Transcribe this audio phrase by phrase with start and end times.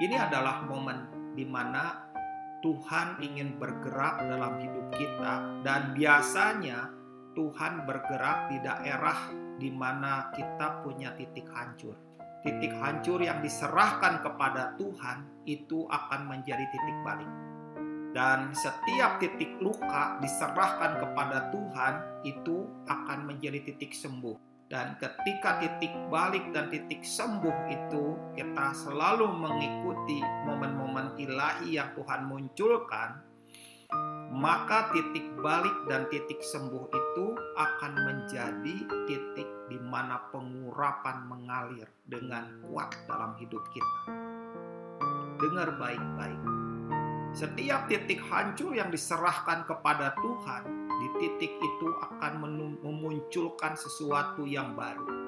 [0.00, 2.08] Ini adalah momen di mana
[2.64, 6.88] Tuhan ingin bergerak dalam hidup kita dan biasanya
[7.36, 9.28] Tuhan bergerak di daerah
[9.60, 11.92] di mana kita punya titik hancur.
[12.40, 17.28] Titik hancur yang diserahkan kepada Tuhan itu akan menjadi titik balik.
[18.16, 24.49] Dan setiap titik luka diserahkan kepada Tuhan itu akan menjadi titik sembuh.
[24.70, 32.30] Dan ketika titik balik dan titik sembuh itu kita selalu mengikuti momen-momen ilahi yang Tuhan
[32.30, 33.18] munculkan,
[34.30, 37.26] maka titik balik dan titik sembuh itu
[37.58, 38.76] akan menjadi
[39.10, 44.00] titik di mana pengurapan mengalir dengan kuat dalam hidup kita.
[45.42, 46.42] Dengar baik-baik.
[47.34, 51.89] Setiap titik hancur yang diserahkan kepada Tuhan di titik itu
[53.30, 55.19] memunculkan sesuatu yang baru.